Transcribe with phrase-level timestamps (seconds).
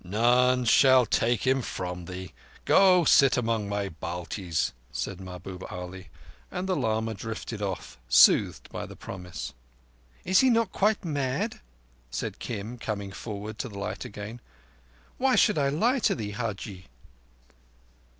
[0.03, 2.33] "None shall take him from thee.
[2.65, 6.09] Go, sit among my Baltis," said Mahbub Ali,
[6.49, 9.53] and the lama drifted off, soothed by the promise.
[10.25, 11.59] "Is he not quite mad?"
[12.09, 14.41] said Kim, coming forward to the light again.
[15.19, 16.87] "Why should I lie to thee, Hajji?"